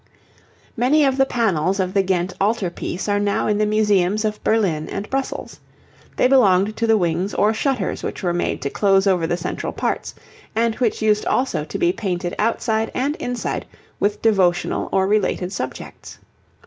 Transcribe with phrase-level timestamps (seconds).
[0.75, 4.43] Many of the panels of the Ghent altar piece are now in the Museums of
[4.43, 5.59] Berlin and Brussels.
[6.17, 9.71] They belonged to the wings or shutters which were made to close over the central
[9.71, 10.15] parts,
[10.55, 13.63] and which used also to be painted outside and inside
[13.99, 16.17] with devotional or related subjects.